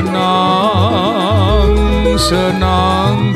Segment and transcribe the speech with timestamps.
[0.00, 1.76] senang
[2.16, 3.29] senang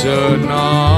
[0.00, 0.89] senang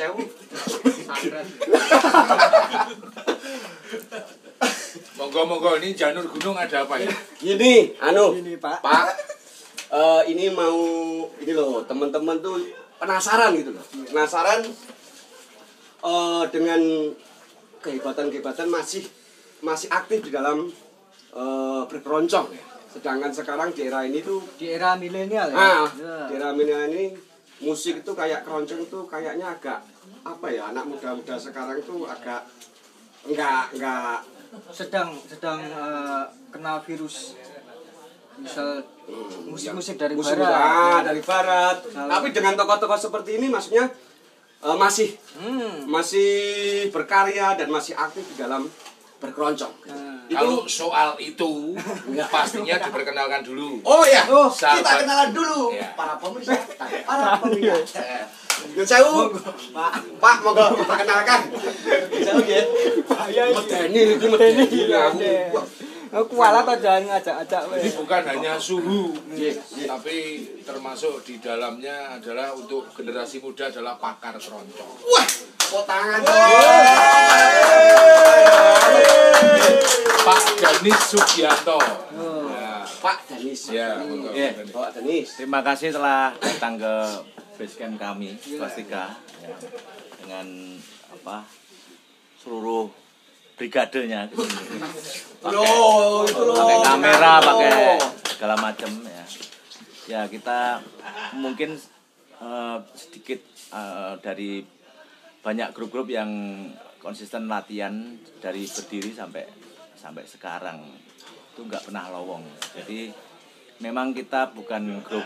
[0.00, 0.22] sewu.
[5.20, 7.12] Monggo monggo ini janur gunung ada apa ya?
[7.36, 8.80] Gini, anu, Ini, Pak.
[8.80, 9.04] Pak.
[9.92, 10.78] eh, ini mau
[11.36, 12.56] ini loh, teman-teman tuh
[12.96, 13.84] penasaran gitu loh.
[14.08, 14.64] Penasaran
[16.00, 16.80] eh, dengan
[17.84, 19.04] kehebatan-kehebatan masih
[19.60, 20.72] masih aktif di dalam
[21.36, 22.64] eh, berkeroncong ya.
[22.90, 25.56] Sedangkan sekarang di era ini tuh Di era milenial ya.
[25.56, 26.16] Ah, Ya.
[26.26, 27.12] di era milenial ini
[27.60, 29.84] musik itu kayak keroncong itu kayaknya agak
[30.22, 32.44] apa ya anak muda-muda sekarang tuh agak
[33.22, 34.20] enggak enggak
[34.68, 37.38] sedang sedang eh, kena virus
[38.36, 38.80] misal
[39.44, 40.56] musik-musik dari musik barat.
[40.56, 41.76] ah, dari barat.
[41.84, 43.84] Kalau- Tapi dengan tokoh-tokoh seperti ini maksudnya
[44.60, 45.84] eh, masih Hmm.
[45.86, 46.30] masih
[46.90, 48.64] berkarya dan masih aktif di dalam
[49.18, 49.72] berkeroncong.
[49.84, 50.24] Nah.
[50.26, 51.74] Itu Kalau soal itu
[52.26, 53.82] pastinya diperkenalkan dulu.
[53.82, 55.90] Oh ya, Oh, kita kenalan dulu Iya.
[55.92, 56.54] para pemirsa,
[57.04, 57.82] para peminat.
[58.70, 59.32] Nyun sewu,
[59.70, 61.40] Pak, Pak, monggo diperkenalkan.
[61.50, 62.62] Nyun sewu ya.
[63.50, 65.60] Medeni iki medeni aku.
[66.10, 67.92] Aku kualat aja jangan ngajak-ajak Ini weh.
[68.02, 69.86] bukan hanya suhu, Iya, iya.
[69.86, 74.90] tapi termasuk di dalamnya adalah untuk generasi muda adalah pakar keroncong.
[75.06, 76.18] Wah, kok tangan.
[80.20, 81.78] Pak Danis Sugianto.
[82.18, 82.50] Oh.
[82.50, 83.70] Ya, Pak Danis.
[83.70, 84.02] ya.
[84.34, 84.66] Iya.
[84.66, 85.38] Pak Danis.
[85.38, 86.94] Terima kasih telah datang ke
[87.60, 89.52] basecamp kami, Swastika, ya,
[90.24, 90.80] dengan
[91.12, 91.44] apa
[92.40, 92.88] seluruh
[93.60, 94.32] brigadenya,
[95.44, 96.56] Loh, itu loh.
[96.56, 97.72] pakai kamera, pakai
[98.32, 99.24] segala macam ya.
[100.08, 100.80] Ya kita
[101.36, 101.76] mungkin
[102.40, 103.44] eh, sedikit
[103.76, 104.64] eh, dari
[105.44, 106.32] banyak grup-grup yang
[107.04, 109.44] konsisten latihan dari berdiri sampai
[110.00, 110.80] sampai sekarang
[111.52, 112.44] itu nggak pernah lowong.
[112.72, 113.12] Jadi
[113.84, 115.24] memang kita bukan grup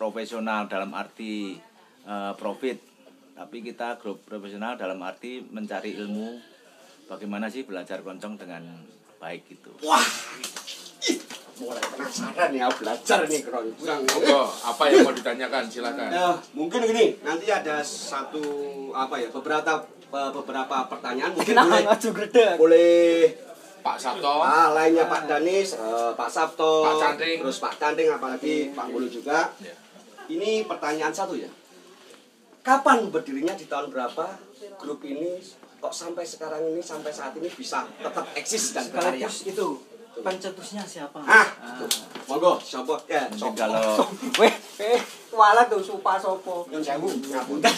[0.00, 1.60] profesional dalam arti
[2.08, 2.80] eh, profit,
[3.36, 6.40] tapi kita grup profesional dalam arti mencari ilmu
[7.04, 8.64] bagaimana sih belajar keroncong dengan
[9.20, 9.76] baik gitu.
[9.84, 10.00] Wah.
[11.04, 11.20] Ih,
[11.60, 14.00] mulai penasaran ya belajar nih keroncong.
[14.08, 16.08] Monggo, apa yang mau ditanyakan silakan.
[16.08, 18.40] Ya, mungkin gini, nanti ada satu
[18.96, 22.90] apa ya, beberapa beberapa pertanyaan mungkin Kenapa boleh boleh
[23.80, 24.44] Pak Sabto.
[24.44, 27.36] ah, lainnya Pak Danis, eh, Pak Sabto, Pak Canting.
[27.40, 29.48] terus Pak Canting apalagi Pak Mulu juga.
[29.60, 29.79] Ya.
[30.30, 31.50] Ini pertanyaan satu ya.
[32.62, 34.38] Kapan berdirinya di tahun berapa
[34.78, 35.42] grup ini
[35.80, 39.26] kok sampai sekarang ini sampai saat ini bisa tetap eksis dan berkarya?
[39.26, 39.82] Itu
[40.20, 41.18] pencetusnya siapa?
[41.24, 41.48] Ah,
[42.28, 42.94] monggo, siapa?
[43.08, 43.56] Ya, sopo.
[43.56, 44.04] kalau
[44.40, 45.00] Weh, eh,
[45.32, 46.68] kualat tuh supa sopo.
[46.68, 47.74] Nyun sewu, ngapunten.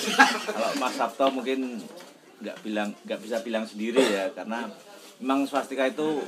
[0.51, 1.81] kalau Mas Sabto mungkin
[2.43, 4.67] nggak bilang nggak bisa bilang sendiri ya karena
[5.23, 6.19] memang swastika itu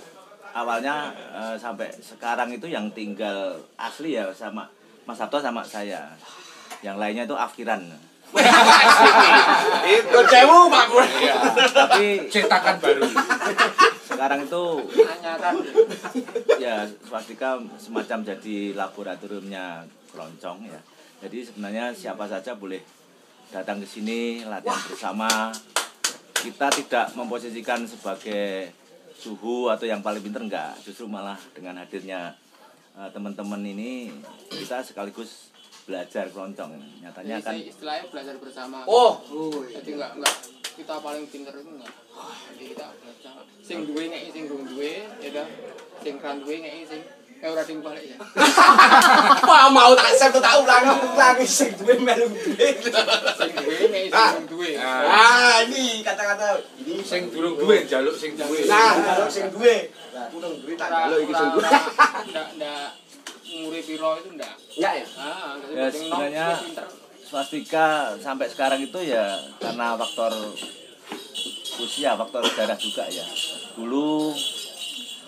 [0.54, 4.70] awalnya eh, sampai sekarang itu yang tinggal asli ya sama
[5.04, 6.08] Mas Sabto sama saya
[6.80, 7.80] yang lainnya itu afkiran
[9.94, 11.06] Itu sewu, Pak Gue.
[11.22, 11.34] Iya.
[11.70, 13.06] tapi Cetakan baru.
[14.04, 14.64] sekarang itu
[16.62, 19.82] ya swastika semacam jadi laboratoriumnya
[20.12, 20.80] keroncong ya
[21.24, 22.78] jadi sebenarnya siapa saja boleh
[23.50, 25.50] datang ke sini latihan bersama
[26.36, 28.70] kita tidak memposisikan sebagai
[29.18, 32.38] suhu atau yang paling pinter enggak justru malah dengan hadirnya
[32.94, 34.10] eh, teman-teman ini
[34.50, 35.50] kita sekaligus
[35.84, 38.88] belajar keroncong nyatanya kan istilahnya belajar bersama.
[38.88, 39.20] Oh,
[39.68, 40.36] Jadi enggak enggak
[40.74, 41.94] kita paling pinter itu enggak.
[42.54, 43.34] Jadi kita belajar.
[43.60, 45.48] Sing duwe ngeki sing duwe, ya dah.
[46.00, 47.02] Sing kan duwe ngeki sing
[47.44, 48.16] eh ora ding balik ya.
[49.36, 52.68] apa mau tak set tak ulangi ulangi sing duwe melu duwe.
[53.36, 54.70] Sing duwe ngeki sing durung duwe.
[54.80, 58.64] Ah, ini kata-kata ini Sing durung duwe njaluk sing duwe.
[58.64, 59.92] Nah, kalau sing duwe.
[60.32, 61.68] Kurang duwe tak jaluk iki sing duwe.
[61.68, 62.88] Enggak enggak
[63.44, 64.54] umure piro itu enggak.
[64.80, 65.06] Enggak ya?
[65.20, 66.46] Ah, jadi Ya, sebenarnya
[67.28, 70.32] swastika sampai sekarang itu ya karena faktor
[71.76, 73.28] usia, faktor darah juga ya.
[73.76, 74.32] Dulu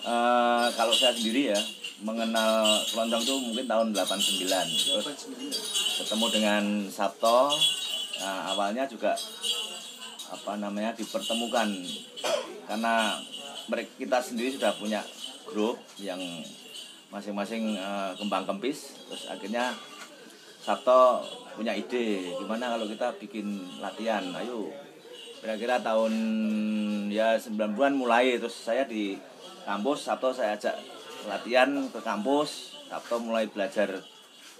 [0.01, 1.61] eh, kalau saya sendiri ya
[2.01, 5.05] mengenal keroncong itu mungkin tahun 89 terus
[5.97, 6.63] ketemu dengan
[6.93, 7.49] Sabto
[8.21, 9.17] nah, awalnya juga
[10.31, 11.71] apa namanya dipertemukan.
[12.67, 13.15] Karena
[13.71, 15.01] mereka kita sendiri sudah punya
[15.47, 16.19] grup yang
[17.11, 18.95] masing-masing eh, kembang kempis.
[19.07, 19.71] Terus akhirnya
[20.59, 21.23] Sabto
[21.55, 23.47] punya ide gimana kalau kita bikin
[23.79, 24.23] latihan.
[24.35, 24.67] Ayo
[25.39, 26.13] kira-kira tahun
[27.07, 28.35] ya 90-an mulai.
[28.35, 29.15] Terus saya di
[29.63, 30.75] kampus Sabto saya ajak
[31.25, 33.99] latihan ke kampus Sabto mulai belajar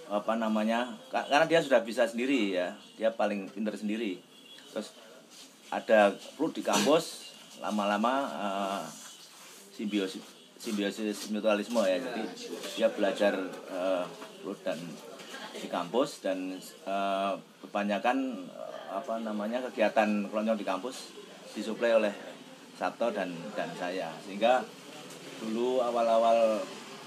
[0.08, 4.18] apa namanya ka- karena dia sudah bisa sendiri ya dia paling pinter sendiri.
[4.74, 4.92] Terus
[5.68, 8.82] ada perlu di kampus lama-lama eh,
[9.72, 10.24] simbiosis
[10.58, 12.22] simbiosis mutualisme ya jadi
[12.74, 13.34] dia belajar
[14.42, 14.78] flute dan
[15.54, 21.12] di kampus dan eh, kebanyakan eh, apa namanya kegiatan keroncong di kampus
[21.52, 22.12] disuplai oleh
[22.78, 24.08] Sabto dan dan saya.
[24.22, 24.62] Sehingga
[25.38, 26.58] dulu awal-awal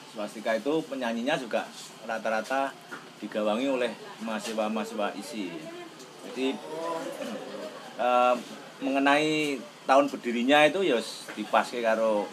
[0.07, 1.67] swastika itu penyanyinya juga
[2.03, 2.71] rata-rata
[3.17, 5.51] digawangi oleh mahasiswa-mahasiswa isi
[6.23, 6.47] jadi
[8.01, 8.35] eh,
[8.79, 10.97] mengenai tahun berdirinya itu ya
[11.33, 12.25] dipaske karo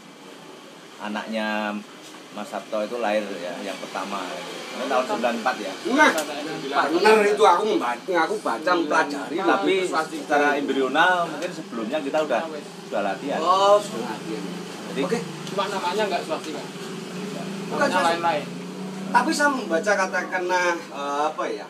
[0.98, 1.74] anaknya
[2.28, 4.20] Mas Sabto itu lahir ya yang pertama
[4.68, 5.04] Ini tahun
[5.40, 6.12] 94 ya Nah,
[6.92, 9.36] benar itu aku membaca, aku baca mempelajari.
[9.40, 12.42] tapi secara embrional mungkin sebelumnya kita udah
[12.92, 14.57] udah latihan Oh, sudah latihan.
[14.98, 16.58] Jadi Oke, Cuma namanya nggak swastika.
[17.70, 18.44] Bukan Namanya lain-lain.
[19.08, 21.66] tapi saya membaca katakanlah eh, apa ya?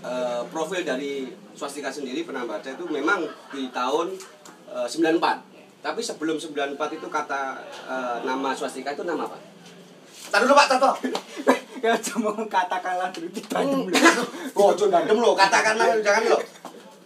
[0.00, 4.14] eh, profil dari swastika sendiri pernah baca itu memang di tahun
[4.70, 5.18] eh, 94.
[5.80, 9.36] Tapi sebelum 94 itu kata eh, nama swastika itu nama apa?
[10.30, 10.92] Tahan dulu Pak Tato.
[11.80, 13.88] Ya cuma katakanlah dulu tidak Hmm.
[14.60, 16.38] Oh, jangan dandem lo, katakanlah jangan lo.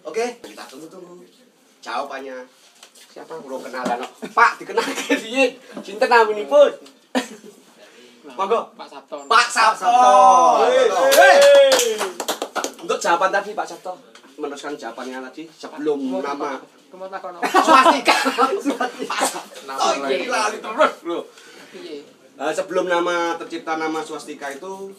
[0.02, 1.23] Oke, kita tunggu-tunggu.
[1.78, 2.43] Jawabannya
[3.14, 4.09] siapa belum kenalan no?
[4.28, 6.71] Pak dikenalkan dia cinta namanya pun
[8.26, 8.75] Monggo.
[8.75, 9.16] Pak Sabto.
[9.30, 10.02] Pak Sabto
[12.80, 13.92] untuk jawaban tadi Pak Sabto
[14.35, 16.59] meneruskan jawabannya tadi sebelum nama
[17.54, 18.16] swastika
[19.71, 20.26] oh lain.
[20.56, 21.18] terus lo
[21.71, 22.02] Piye?
[22.35, 24.90] Nah, sebelum nama tercipta nama swastika itu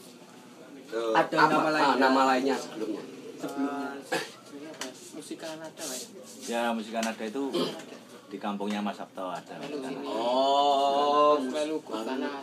[0.88, 1.96] eh, Ada nama Ah, lainnya.
[2.00, 3.04] nama lainnya sebelumnya
[3.36, 3.92] sebelumnya.
[4.06, 4.88] Ini apa?
[5.14, 6.08] Musika nada lah ya.
[6.46, 7.44] ya musik Kanada itu
[8.26, 9.96] di kampungnya Mas Sabto ada Di.
[10.06, 12.42] Oh, Melu tanah.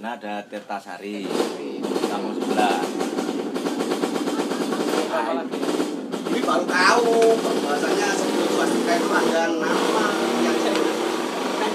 [0.00, 2.80] sana ada Tirtasari di kampung sebelah
[6.30, 10.06] ini baru tahu bahasanya sebelum swastika itu ada nama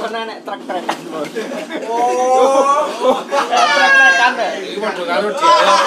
[0.06, 1.30] pernah nek trek-trekan bos.
[1.90, 4.50] Oh, Trek-trekan ya.
[4.62, 5.80] Ini mau karo dialog.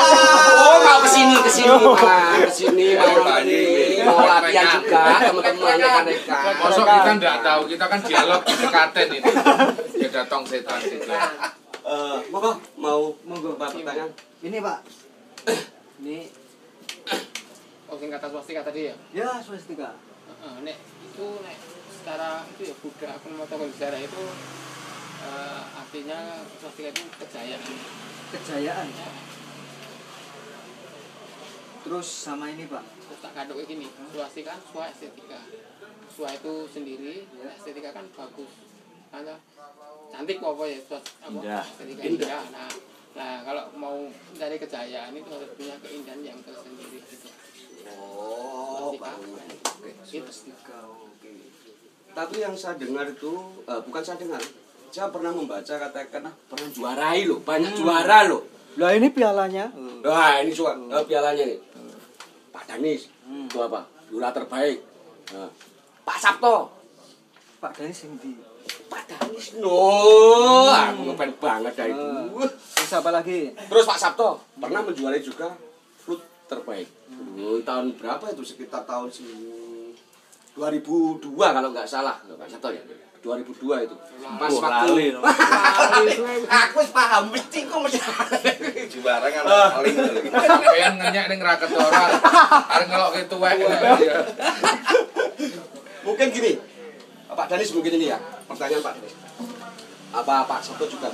[0.58, 3.62] oh mau ke sini ke sini malah ke sini mau lagi
[4.02, 6.52] mau latihan juga teman-teman rekan-rekan.
[6.58, 9.30] Masuk kita nggak tahu, kita kan dialog di tekaten ini.
[10.02, 11.16] Ya datang setan juga.
[11.88, 13.54] Eh, monggo mau Monggo.
[13.54, 14.10] Mbak pertanyaan.
[14.42, 14.78] Ini Pak.
[16.02, 16.18] Ini
[17.88, 18.94] Oh, sing kata swastika tadi ya?
[19.16, 19.96] ya swastika.
[20.28, 20.76] Heeh, nek
[21.08, 21.56] itu nek
[22.08, 24.22] secara itu ya Buddha aku mau tahu sejarah itu
[25.28, 27.74] eh, artinya swastika itu kejayaan.
[28.32, 28.88] Kejayaan.
[31.84, 32.80] Terus sama ini Pak.
[32.80, 35.40] Terus tak kaduk kayak gini, swastika kan swa estetika.
[36.08, 38.52] Swa itu sendiri, estetika kan bagus.
[39.12, 39.36] Ada
[40.08, 41.28] cantik apa ya swa apa?
[41.28, 41.64] Indah.
[41.68, 42.42] Estetika indah.
[42.48, 42.72] Nah,
[43.20, 47.28] nah kalau mau dari kejayaan itu harus punya keindahan yang tersendiri gitu.
[47.84, 49.12] Oh, Swastika.
[49.12, 49.32] baru.
[49.76, 49.90] Oke.
[50.08, 51.07] Swastika.
[52.12, 53.32] Tapi yang saya dengar itu
[53.64, 54.42] eh, bukan saya dengar.
[54.88, 58.42] Saya pernah membaca katakan ah, pernah juarai loh, banyak juara loh.
[58.78, 59.68] Lah ini pialanya.
[60.00, 61.58] Wah, ini cuma eh, pialanya nih.
[62.48, 63.84] Pak Danis, itu apa?
[64.08, 64.80] Juara terbaik.
[65.36, 65.50] Nah,
[66.02, 66.72] Pak Sabto,
[67.60, 68.32] Pak Dani sing di.
[68.88, 69.60] Pak Danis.
[69.60, 69.76] No,
[70.68, 72.06] aku ngefans banget dari itu.
[72.48, 73.52] Terus apa lagi?
[73.52, 75.52] Terus Pak Sabto pernah menjuarai juga
[76.00, 76.88] flute terbaik.
[77.36, 78.42] Dulu tahun berapa itu?
[78.42, 79.26] Sekitar tahun se-
[80.58, 82.82] 2002 kalau nggak salah, Pak Sabto ya.
[83.22, 83.96] 2002 itu.
[84.38, 85.20] Pas Oh, waktu lali, no.
[86.62, 87.98] aku paham mesti kok mesti.
[88.94, 89.68] Juara kan Ah.
[89.78, 89.94] paling
[90.62, 92.14] Pengen ngenyak ning raket ora.
[92.78, 93.58] Arep ngelokke tuwek.
[93.58, 93.68] Ya.
[96.06, 96.52] Mungkin gini.
[97.28, 98.18] Pak Danis mungkin ini ya.
[98.50, 99.14] Pertanyaan Pak Danis.
[100.14, 101.10] Apa Pak Sabto juga?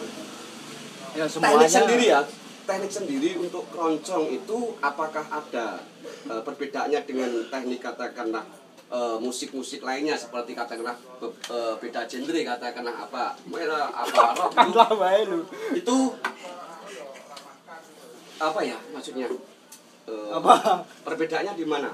[1.17, 2.21] Ya Teknik sendiri ya.
[2.65, 8.45] Teknik sendiri untuk keroncong itu apakah ada eh, perbedaannya dengan teknik katakanlah
[8.91, 14.53] eh, musik-musik lainnya seperti katakanlah be- eh, beda genre katakanlah apa merah apa rock
[15.23, 15.39] itu,
[15.79, 15.97] itu
[18.35, 19.31] apa ya maksudnya?
[20.05, 20.85] Eh, Apa?
[21.07, 21.89] perbedaannya di mana?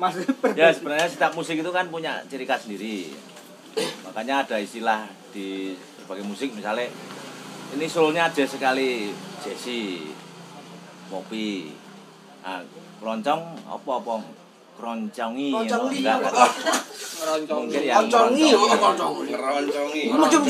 [0.00, 0.26] Maksud
[0.56, 3.12] ya sebenarnya setiap musik itu kan punya ciri khas sendiri.
[4.06, 6.88] Makanya ada istilah di berbagai musik misalnya
[7.74, 9.10] ini soulnya jazz sekali
[9.42, 10.14] jazzy
[11.10, 11.74] popi
[12.40, 12.62] nah,
[13.02, 13.92] keroncong apa
[14.84, 15.48] koncongi.
[17.24, 17.72] ngeroncongi.
[20.12, 20.42] Macam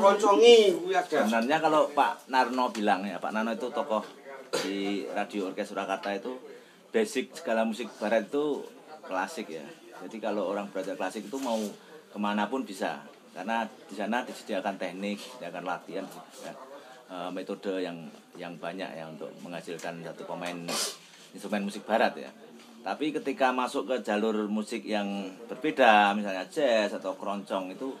[0.00, 1.16] koncongi, gue ada.
[1.28, 4.00] sebenarnya kalau Pak Narno bilang ya Pak Narno itu tokoh
[4.64, 6.32] di radio orkes Surakarta itu
[6.94, 8.64] basic segala musik barat itu
[9.04, 9.66] klasik ya.
[10.04, 11.58] Jadi kalau orang belajar klasik itu mau
[12.08, 13.04] ke mana pun bisa.
[13.34, 16.56] Karena di sana disediakan teknik disediakan latihan disediakan
[17.10, 17.98] eh, metode yang
[18.38, 20.54] yang banyak ya untuk menghasilkan satu pemain
[21.34, 22.30] instrumen musik barat ya
[22.84, 27.96] tapi ketika masuk ke jalur musik yang berbeda misalnya jazz atau keroncong itu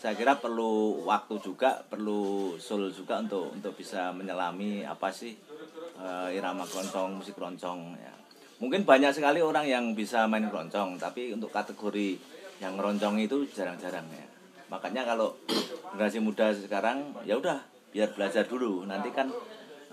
[0.00, 5.36] saya kira perlu waktu juga perlu soul juga untuk untuk bisa menyelami apa sih
[6.00, 8.12] eh, irama keroncong musik keroncong ya.
[8.56, 12.16] Mungkin banyak sekali orang yang bisa main keroncong tapi untuk kategori
[12.64, 14.26] yang keroncong itu jarang-jarang ya.
[14.72, 15.36] Makanya kalau
[15.92, 17.60] generasi muda sekarang ya udah
[17.92, 18.88] biar belajar dulu.
[18.88, 19.28] Nanti kan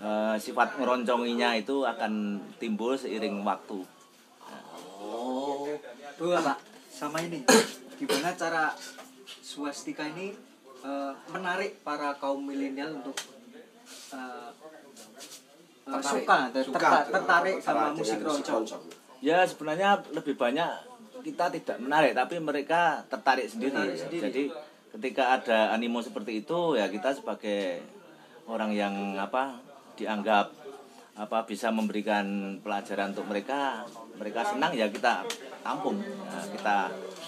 [0.00, 3.93] eh, sifat ngeronconginya itu akan timbul seiring waktu
[6.14, 7.42] Bu, Pak, sama ini.
[7.94, 8.70] Gimana cara
[9.40, 10.34] swastika ini
[10.80, 13.16] eh, menarik para kaum milenial untuk
[14.12, 14.50] eh,
[15.84, 16.22] eh, Tertarik.
[16.22, 18.64] suka, ter- Suka terta- dengan- tertarik sama musik keroncong.
[19.18, 20.70] Ya sebenarnya lebih banyak
[21.24, 23.72] kita tidak menarik tapi mereka tertarik sendiri.
[23.72, 24.22] Tertarik sendiri.
[24.28, 24.42] Jadi
[24.94, 27.82] ketika ada animo seperti itu ya kita sebagai
[28.46, 29.58] orang yang apa
[29.96, 30.52] dianggap
[31.14, 35.24] apa bisa memberikan pelajaran untuk mereka mereka senang ya kita
[35.60, 36.76] tampung ya, kita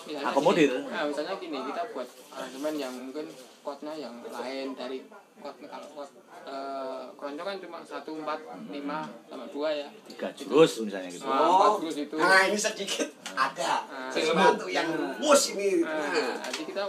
[0.07, 3.27] Misalnya akomodir gini, nah, misalnya gini kita buat aransemen yang mungkin
[3.59, 5.03] chordnya yang lain dari
[5.37, 6.11] chord kalau chord
[6.47, 8.39] eh, keroncong kan cuma satu empat
[8.71, 11.77] lima sama dua ya tiga jurus misalnya gitu Ah, empat Oh.
[11.83, 14.07] jurus itu Nah, ini sedikit ada Ah.
[14.07, 14.87] sesuatu yang
[15.19, 15.83] mus ini.
[15.83, 16.39] Nah, Nah.
[16.47, 16.83] jadi kita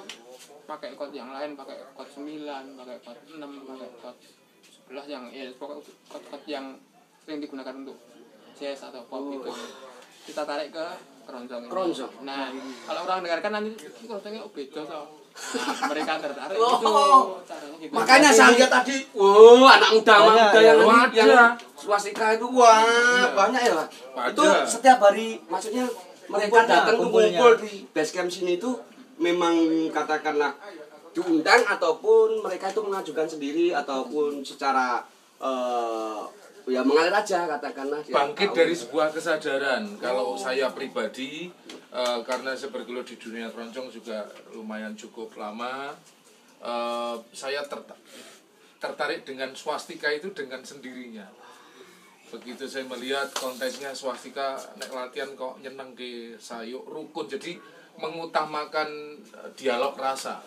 [0.67, 4.17] pakai chord yang lain, pakai chord 9, pakai chord 6, pakai chord
[4.87, 6.65] 11 yang ya pokoknya chord-chord yang
[7.17, 7.97] sering digunakan untuk
[8.57, 9.51] jazz atau pop itu.
[10.27, 10.85] Kita tarik ke
[11.23, 11.61] keroncong.
[11.63, 11.69] ini.
[11.71, 12.11] Keroncong.
[12.25, 12.51] Nah,
[12.83, 13.69] kalau orang dengarkan nanti
[14.03, 15.05] keroncongnya oh, beda toh.
[15.37, 16.81] Nah, mereka tertarik Oh.
[16.81, 16.89] gitu
[17.45, 17.93] caranya gitu.
[17.93, 20.73] Makanya saya lihat tadi, wow, anak muda anak muda ya.
[20.73, 21.13] yang Ada.
[21.13, 21.31] yang
[21.77, 22.81] swastika itu wah
[23.37, 23.87] banyak ya Pak.
[24.33, 25.85] Itu setiap hari, maksudnya
[26.27, 28.73] mereka datang kumpul di base camp sini itu
[29.21, 29.53] memang
[29.93, 30.57] katakanlah
[31.13, 35.01] diundang ataupun mereka itu mengajukan sendiri ataupun secara
[35.41, 36.21] eh,
[36.67, 38.57] ya mengalir aja katakanlah dia bangkit tahu.
[38.59, 39.83] dari sebuah kesadaran.
[40.03, 41.47] Kalau saya pribadi
[41.95, 45.95] eh, karena saya bergelut di dunia keroncong juga lumayan cukup lama
[46.59, 47.97] eh, saya terta-
[48.83, 51.25] tertarik dengan swastika itu dengan sendirinya.
[52.27, 57.31] Begitu saya melihat konteksnya swastika nek latihan kok nyeneng ke sayuk rukun.
[57.31, 57.55] Jadi
[57.97, 58.89] mengutamakan
[59.23, 60.43] eh, dialog rasa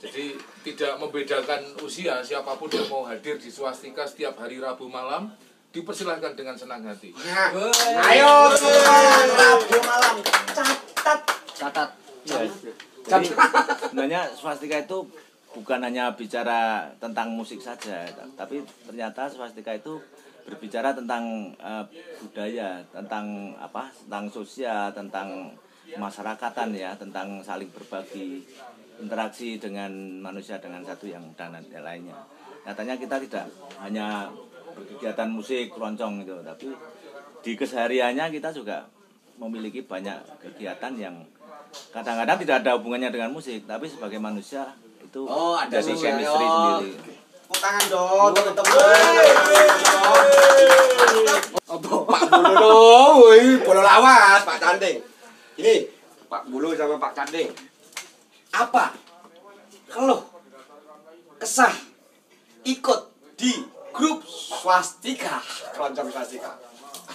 [0.00, 0.32] jadi
[0.64, 5.28] tidak membedakan usia siapa pun yang mau hadir di swastika setiap hari Rabu malam
[5.70, 7.12] dipersilahkan dengan senang hati.
[7.12, 7.52] Nah,
[8.08, 10.14] ayo Rabu malam.
[10.24, 11.20] Catat.
[11.52, 11.90] Catat.
[12.24, 12.48] Ya,
[13.04, 13.28] jadi
[13.88, 15.04] sebenarnya swastika itu
[15.52, 18.08] bukan hanya bicara tentang musik saja,
[18.40, 20.00] tapi ternyata swastika itu
[20.48, 21.84] berbicara tentang eh,
[22.24, 25.52] budaya, tentang apa, tentang sosial, tentang
[25.98, 28.46] masyarakatan ya, tentang saling berbagi,
[29.00, 32.16] interaksi dengan manusia dengan satu yang dan lainnya.
[32.68, 33.46] Nyatanya kita tidak
[33.80, 34.28] hanya
[34.76, 36.68] berkegiatan musik keroncong itu, tapi
[37.40, 38.84] di kesehariannya kita juga
[39.40, 41.16] memiliki banyak kegiatan yang
[41.90, 46.92] kadang-kadang tidak ada hubungannya dengan musik, tapi sebagai manusia itu Oh, ada jadi chemistry sendiri.
[47.50, 48.74] Tepuk tangan dong teman-teman.
[52.10, 53.64] Pak Bulu dong.
[53.66, 54.98] Bola lawas Pak Canding.
[55.58, 55.74] Ini
[56.30, 57.69] Pak Bulu sama Pak Canding
[58.54, 58.94] apa?
[59.90, 60.22] Keluh
[61.40, 61.74] kesah
[62.66, 63.00] ikut
[63.38, 65.42] di grup swastika.
[65.74, 66.52] Keroncong swastika.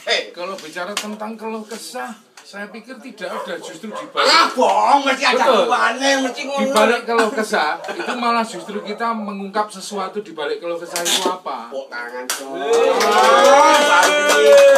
[0.06, 2.14] Hei Kalau bicara tentang keluh kesah,
[2.46, 6.78] saya pikir tidak ada justru di ah balik bohong mesti ada hubungannya mesti di ngono
[6.78, 11.74] balik keluh kesah itu malah justru kita mengungkap sesuatu di balik keluh kesah itu apa.
[11.74, 12.26] tangan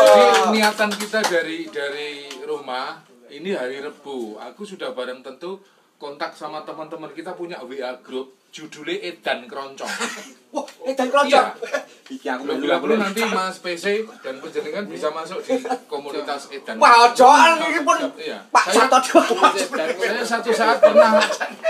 [0.08, 4.40] Jadi niatan kita dari dari rumah ini hari Rebu.
[4.40, 5.60] Aku sudah bareng tentu
[5.98, 9.90] kontak sama teman-teman kita punya WA group judulnya Edan Keroncong.
[10.56, 11.44] wah eh dan keroncong Iya.
[12.16, 15.60] iki aku melu nanti Mas PC dan penjenengan bisa masuk di
[15.92, 16.80] komunitas Edan.
[16.80, 18.40] Wah, ojoan ini pun Iya.
[18.48, 18.98] Pak Sato.
[19.04, 21.20] Saya satu saat pernah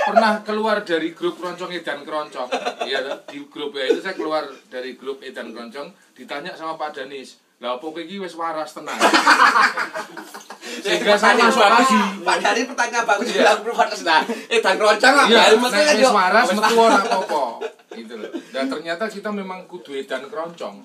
[0.05, 2.49] pernah keluar dari grup keroncong Edan Keroncong.
[2.85, 7.41] Iya, di grup ya itu saya keluar dari grup Edan Keroncong, ditanya sama Pak Danis,
[7.57, 8.93] lah apa kowe iki wis waras tenan.
[10.83, 11.97] Sehingga saya masuk lagi.
[12.21, 13.35] Pak Dari pertanyaan bagus Iya.
[13.41, 14.21] bilang belum ada nah.
[14.47, 15.29] Eh dan keroncong apa?
[15.29, 17.43] Iya, nek wis waras metu ora apa-apa.
[17.91, 18.31] Gitu loh.
[18.51, 20.83] Dan ternyata kita memang kudu edan keroncong.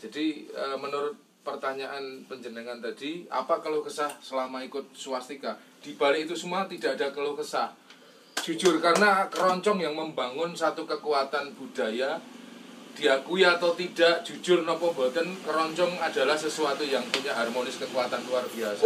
[0.00, 5.56] Jadi eh, menurut pertanyaan penjenengan tadi, apa keluh kesah selama ikut swastika?
[5.80, 7.72] Di balik itu semua tidak ada keluh kesah.
[8.40, 12.16] Jujur karena keroncong yang membangun satu kekuatan budaya
[13.00, 18.84] diakui atau tidak jujur nopo boten keroncong adalah sesuatu yang punya harmonis kekuatan luar biasa.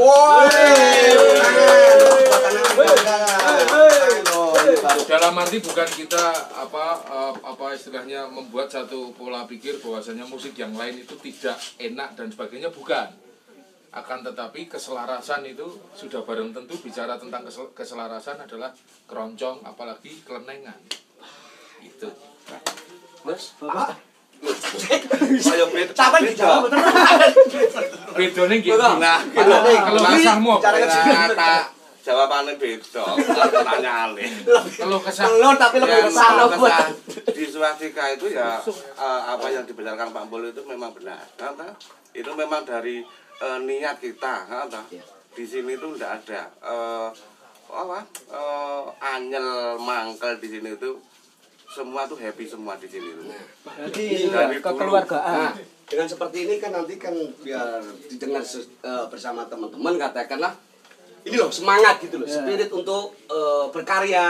[5.05, 6.25] Dalam arti bukan kita
[6.55, 12.15] apa eh, apa istilahnya membuat satu pola pikir bahwasanya musik yang lain itu tidak enak
[12.15, 13.11] dan sebagainya bukan.
[13.95, 18.75] Akan tetapi keselarasan itu sudah barang tentu bicara tentang kesel- keselarasan adalah
[19.07, 20.79] keroncong apalagi kelenengan.
[21.79, 22.11] Itu
[23.25, 23.97] Terus Bapak,
[25.55, 25.93] Ayo beda.
[25.97, 26.85] Sampai dijawab bener.
[28.61, 28.93] gitu Betul.
[29.01, 30.55] Nah, apa?
[30.61, 31.53] cara ternyata
[32.05, 34.29] jawabannya beda pertanyaannya
[34.77, 36.69] kalau kesah Telur tapi lebih besar loh buat.
[36.69, 41.57] kesah di swastika itu ya eh, apa yang dibicarakan Pak Mbul itu memang benar kan,
[41.57, 41.73] toh?
[42.13, 43.01] itu memang dari
[43.41, 44.85] eh, niat kita kan, toh?
[45.33, 47.09] di sini itu tidak ada eh,
[47.73, 48.05] apa
[48.37, 48.85] eh,
[49.17, 51.01] anyel mangkel di sini itu
[51.75, 53.27] semua tuh happy semua di sini tuh.
[53.61, 55.35] berarti ini ya, kekeluargaan.
[55.35, 55.53] Nah,
[55.85, 57.11] dengan seperti ini kan nanti kan
[57.43, 60.55] biar didengar eh, bersama teman-teman katakanlah
[61.25, 62.37] ini loh semangat gitu loh, Ya.
[62.37, 64.29] spirit untuk eh, berkarya,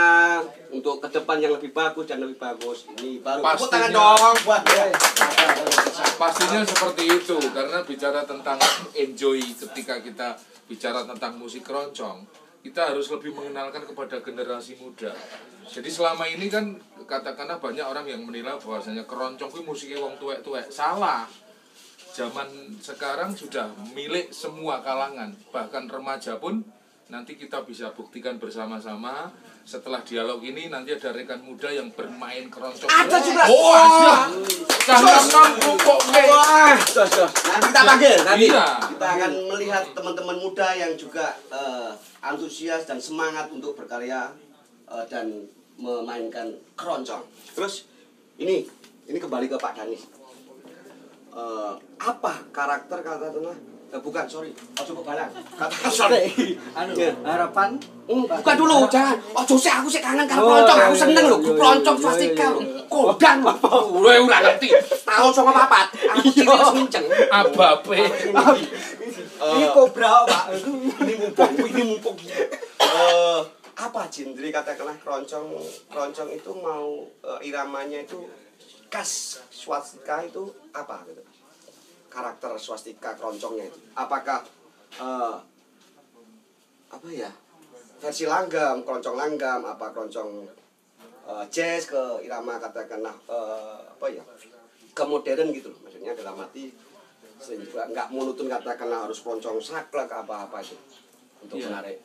[0.71, 2.87] untuk ke depan yang lebih bagus dan lebih bagus.
[2.89, 4.15] Ini baru tepuk tangan Pastinya.
[4.17, 4.85] dong buat ya.
[6.15, 8.59] pastinya seperti itu karena bicara tentang
[8.95, 10.29] enjoy ketika kita
[10.65, 12.23] bicara tentang musik keroncong
[12.65, 15.13] kita harus lebih mengenalkan kepada generasi muda.
[15.69, 20.73] Jadi selama ini kan katakanlah banyak orang yang menilai bahwasanya keroncong itu musiknya wong tuwek-tuwek.
[20.73, 21.29] Salah.
[22.17, 25.37] Zaman sekarang sudah milik semua kalangan.
[25.53, 26.65] Bahkan remaja pun
[27.13, 29.29] nanti kita bisa buktikan bersama-sama
[29.65, 33.43] setelah dialog ini nanti ada rekan muda yang bermain keroncong Ada juga.
[33.49, 34.29] oh ada
[34.85, 36.77] jangan kok Wah.
[36.77, 38.47] Nanti kita panggil nanti.
[38.53, 38.67] Iya.
[38.93, 44.29] Kita akan melihat teman-teman muda yang juga eh, antusias dan semangat untuk berkarya
[44.93, 45.49] eh, dan
[45.81, 47.25] memainkan keroncong.
[47.57, 47.89] Terus
[48.37, 48.69] ini
[49.09, 50.05] ini kembali ke Pak Danis.
[51.35, 51.73] Eh,
[52.05, 55.31] apa karakter katakanlah eh, bukan sorry, oh coba balang.
[55.55, 56.27] Kata sorry.
[56.79, 57.15] Anu, Iya.
[57.23, 59.17] harapan Hmm, bukan dulu, jangan.
[59.33, 60.77] Oh, Jose aku sih kangen karo Oh, keroncong.
[60.77, 62.61] iya, Aku iya, seneng lho, iya, iya, swastika lho.
[62.85, 63.69] Kodang apa?
[63.81, 64.69] Gue ora ngerti.
[65.01, 65.87] Tahun sama papat.
[66.13, 67.05] Aku cilik senceng.
[67.33, 68.01] abape
[69.45, 70.45] ini kobra, Pak.
[70.55, 72.17] Ini mumpung, ini mumpung.
[72.79, 73.41] Eh,
[73.75, 75.47] apa genre katakanlah keroncong
[75.89, 78.23] keroncong itu mau eh, iramanya itu
[78.87, 81.19] khas swastika itu apa gitu
[82.15, 83.79] karakter swastika keroncongnya itu.
[83.99, 84.47] Apakah
[84.95, 85.37] eh,
[86.95, 87.31] apa ya
[87.99, 90.47] versi langgam keroncong langgam apa keroncong
[91.27, 94.23] eh, jazz ke irama katakanlah eh, apa ya
[94.95, 95.83] ke modern gitu loh.
[95.83, 96.71] Maksudnya dalam arti
[97.43, 100.79] sehingga nggak monoton katakanlah harus keroncong saklek apa apa itu
[101.43, 101.67] untuk Iya.
[101.69, 101.99] menarik.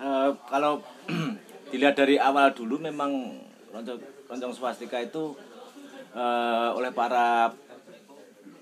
[0.00, 0.82] Eh, kalau
[1.70, 3.38] dilihat dari awal dulu memang
[3.70, 5.38] loncong, loncong swastika itu
[6.10, 7.54] eh, oleh para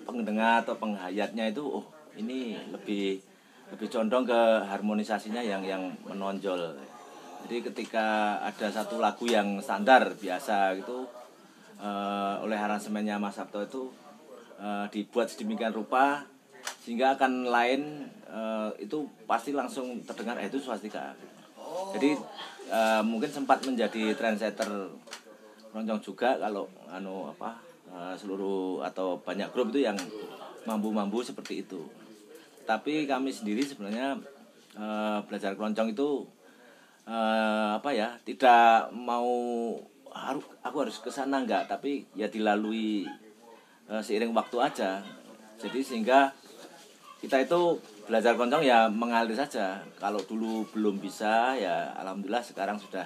[0.09, 1.85] pendengar atau penghayatnya itu oh
[2.16, 3.21] ini lebih
[3.68, 6.73] lebih condong ke harmonisasinya yang yang menonjol.
[7.44, 11.05] Jadi ketika ada satu lagu yang standar biasa gitu
[11.79, 13.83] eh, oleh aransemennya Mas Sabto itu
[14.59, 16.25] eh, dibuat sedemikian rupa
[16.83, 21.12] sehingga akan lain eh, itu pasti langsung terdengar eh, itu swastika.
[21.94, 22.16] Jadi
[22.73, 24.90] eh, mungkin sempat menjadi trendsetter
[25.71, 27.67] roncong juga kalau anu apa
[27.98, 29.98] eh, seluruh atau banyak grup itu yang
[30.62, 31.82] mampu-mampu seperti itu.
[32.62, 34.22] Tapi kami sendiri sebenarnya
[34.78, 36.38] eh, belajar keroncong itu
[37.11, 39.26] eh, apa ya tidak mau
[40.12, 43.08] harus aku harus ke sana enggak tapi ya dilalui
[43.88, 45.00] eh, seiring waktu aja
[45.58, 46.32] jadi sehingga
[47.18, 53.04] kita itu belajar keroncong ya mengalir saja kalau dulu belum bisa ya alhamdulillah sekarang sudah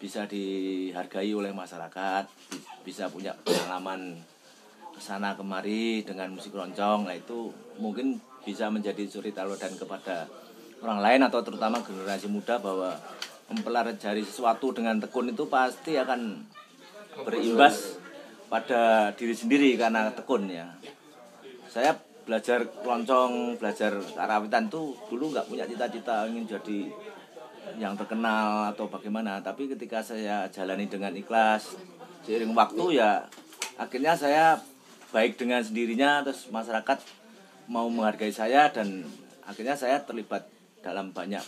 [0.00, 2.24] bisa dihargai oleh masyarakat
[2.82, 4.16] bisa punya pengalaman
[4.94, 7.08] ke sana kemari dengan musik keroncong.
[7.08, 10.28] Nah itu mungkin bisa menjadi suri teladan kepada
[10.80, 12.96] orang lain atau terutama generasi muda bahwa
[13.52, 16.46] mempelajari sesuatu dengan tekun itu pasti akan
[17.26, 18.00] berimbas
[18.48, 20.70] pada diri sendiri karena tekun ya.
[21.70, 26.80] Saya belajar keroncong belajar karawitan tuh dulu nggak punya cita-cita ingin jadi
[27.78, 29.38] yang terkenal atau bagaimana.
[29.44, 31.76] Tapi ketika saya jalani dengan ikhlas
[32.24, 33.26] seiring waktu ya
[33.80, 34.60] akhirnya saya
[35.10, 37.00] baik dengan sendirinya terus masyarakat
[37.70, 39.06] mau menghargai saya dan
[39.46, 40.46] akhirnya saya terlibat
[40.82, 41.42] dalam banyak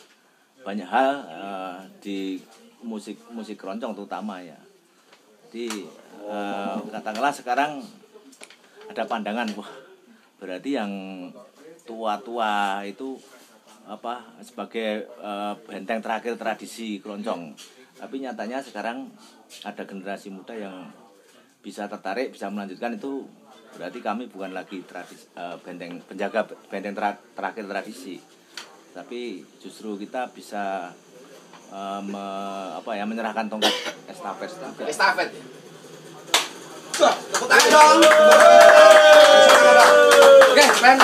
[0.62, 2.18] banyak hal eh, di
[2.82, 4.58] musik musik keroncong terutama ya.
[5.50, 5.86] Jadi
[6.26, 7.82] eh, katakanlah sekarang
[8.86, 9.70] ada pandangan wah
[10.38, 10.92] berarti yang
[11.86, 13.18] tua-tua itu
[13.86, 17.54] apa sebagai eh, benteng terakhir tradisi keroncong
[18.02, 19.06] tapi nyatanya sekarang
[19.62, 20.90] ada generasi muda yang
[21.62, 23.22] bisa tertarik bisa melanjutkan itu
[23.78, 28.18] berarti kami bukan lagi tradisi eh, benteng penjaga benteng tera- terakhir tradisi
[28.90, 30.90] tapi justru kita bisa
[31.70, 33.70] eh, me- apa ya menyerahkan tongkat
[34.10, 35.30] estafet juga estafet.
[36.92, 37.98] Wah, tepuk tangan dong.
[40.52, 40.98] Oke, Ben.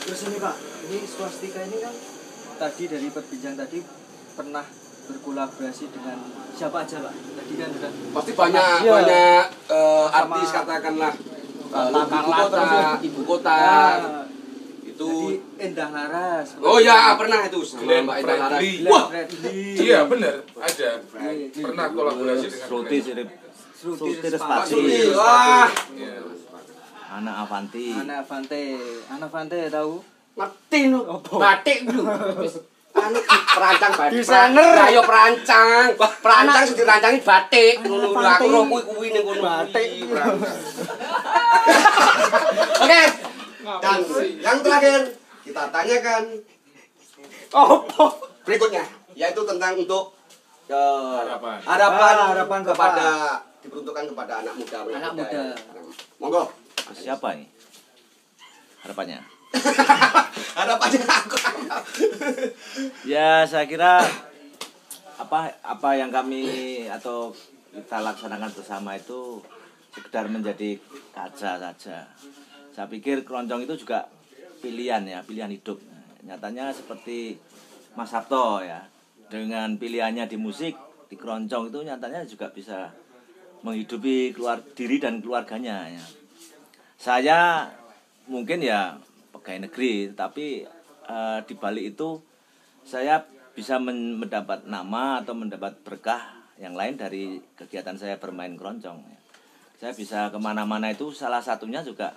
[0.00, 0.56] Terus ini Pak,
[0.88, 1.94] ini swastika ini kan
[2.56, 3.78] tadi dari perbincangan tadi
[4.32, 4.64] pernah
[5.08, 6.18] berkolaborasi dengan
[6.52, 7.12] siapa aja Pak?
[7.12, 8.92] Tadi kan sudah Pasti banyak Iya.
[8.92, 11.12] banyak eh, Sama- artis katakanlah
[11.68, 12.64] eh, Kakak ibu kota,
[13.00, 13.56] ibu kota.
[13.56, 14.24] Ah,
[14.84, 16.48] itu jadi Endah Laras.
[16.58, 18.62] Oh ya, pernah itu sama Glenn Mbak Ida Laras.
[18.84, 19.04] Wah.
[19.78, 20.90] Iya benar ada.
[21.50, 22.98] Pernah kolaborasi dengan Sruti
[23.74, 24.74] Sruti Respati.
[25.12, 25.68] Wah,
[27.10, 28.62] anak Avanti Ana Fante,
[29.06, 30.02] Ana Fante tahu?
[30.34, 30.80] ngerti.
[30.94, 31.34] Apa?
[31.36, 32.02] Batik lu.
[33.00, 34.14] Anu perancang batik.
[34.16, 34.68] Desainer.
[34.74, 35.94] Lah yo perancang.
[35.96, 37.74] Perancang sing dirancangi batik.
[37.80, 39.40] Ngono lho, aku roh kuwi kuwi ning kono.
[39.40, 39.88] Batik.
[40.04, 40.56] perancang.
[42.78, 43.02] Oke.
[43.68, 43.98] Dan
[44.40, 45.00] yang terakhir
[45.42, 46.22] kita tanyakan
[47.48, 48.04] Apa?
[48.42, 50.12] berikutnya yaitu tentang untuk
[50.66, 51.58] eh, Harapan.
[51.60, 53.08] harapan, Ah, harapan kepada
[53.58, 55.28] diperuntukkan kepada anak muda Anak muda.
[55.28, 55.56] ya.
[56.16, 56.48] monggo
[56.92, 57.48] siapa ini
[58.80, 59.20] harapannya
[60.58, 61.36] harapannya aku
[63.08, 64.04] ya saya kira
[65.18, 67.34] apa apa yang kami atau
[67.74, 69.42] kita laksanakan bersama itu
[69.92, 70.78] sekedar menjadi
[71.10, 72.06] kaca saja.
[72.70, 74.06] Saya pikir keroncong itu juga
[74.62, 75.82] pilihan ya pilihan hidup.
[76.22, 77.38] Nyatanya seperti
[77.98, 78.86] Mas Sabto ya
[79.28, 82.92] dengan pilihannya di musik di keroncong itu nyatanya juga bisa
[83.64, 86.04] menghidupi keluar diri dan keluarganya ya.
[86.94, 87.66] saya
[88.30, 88.94] mungkin ya
[89.32, 90.64] pegawai negeri tapi
[91.08, 92.20] eh, di balik itu
[92.84, 99.02] saya bisa men- mendapat nama atau mendapat berkah yang lain dari kegiatan saya bermain keroncong.
[99.78, 102.14] Saya bisa ke mana-mana itu salah satunya juga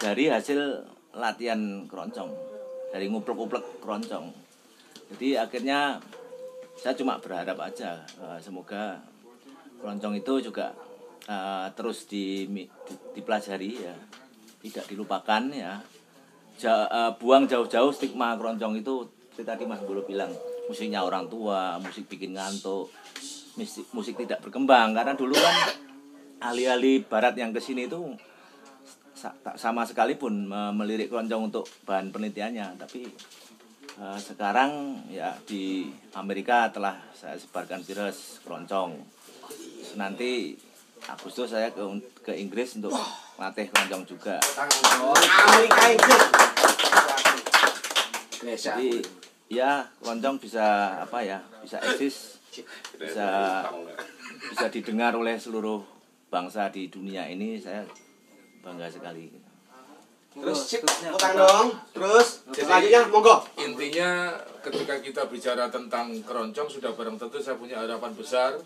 [0.00, 2.32] dari hasil latihan keroncong
[2.92, 4.32] dari nguplek-nguplek keroncong.
[5.12, 6.00] Jadi akhirnya
[6.74, 9.00] saya cuma berharap aja eh, semoga
[9.80, 10.72] keroncong itu juga
[11.28, 12.68] eh, terus di, di-
[13.16, 13.96] dipelajari ya.
[14.64, 15.76] Tidak dilupakan ya
[16.54, 20.30] Ja- eh, buang jauh-jauh stigma keroncong itu tadi Mas Bulu bilang
[20.70, 22.88] musiknya orang tua musik bikin ngantuk
[23.58, 24.94] musik, musik tidak berkembang.
[24.94, 25.56] Karena dulu kan
[26.38, 28.14] ahli-ahli barat yang ke sini itu
[29.56, 32.78] sama sekalipun me- melirik keroncong untuk bahan penelitiannya.
[32.78, 33.02] Tapi
[33.98, 38.94] eh, sekarang ya di Amerika telah saya sebarkan virus keroncong.
[39.98, 40.54] Nanti
[41.04, 41.84] Agustus saya ke
[42.24, 42.96] ke Inggris untuk
[43.36, 44.40] latih keroncong juga.
[44.56, 46.22] Amerika Inggris
[48.60, 48.90] jadi
[49.52, 52.40] ya keroncong bisa apa ya bisa eksis
[52.96, 53.28] bisa
[54.48, 55.84] bisa didengar oleh seluruh
[56.32, 57.60] bangsa di dunia ini.
[57.60, 57.84] Saya
[58.64, 59.28] bangga sekali.
[60.34, 60.82] Terus
[61.14, 61.68] utang dong.
[61.94, 63.46] Terus selanjutnya monggo.
[63.60, 64.34] Intinya
[64.66, 68.58] ketika kita bicara tentang keroncong sudah barang tentu saya punya harapan besar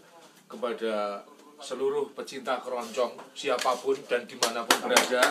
[0.48, 1.20] kepada
[1.58, 5.22] seluruh pecinta keroncong siapa pun dan di mana pun berada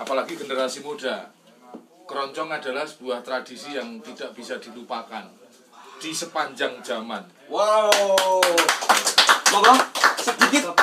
[0.00, 1.30] apalagi generasi muda.
[2.04, 5.24] Keroncong adalah sebuah tradisi yang tidak bisa dilupakan
[5.96, 7.24] di sepanjang zaman.
[7.48, 7.88] Wow.
[9.48, 9.74] Monggo
[10.20, 10.76] sedikit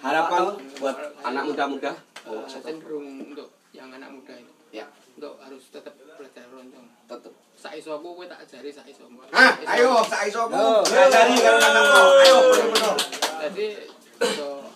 [0.00, 0.96] harapan buat
[1.28, 1.92] anak muda-muda.
[2.24, 4.88] Oh, Saya cenderung untuk yang anak muda itu ya.
[5.12, 6.88] Untuk harus tetap belajar keroncong.
[7.04, 7.32] Tetep.
[7.52, 10.56] Saiso aku kowe tak ajari saiso Hah, ayo, saiso ku.
[10.56, 10.80] Yo.
[10.88, 12.00] Ngajari karo anakku.
[12.00, 12.96] Ayo, bener-bener.
[13.42, 13.66] jadi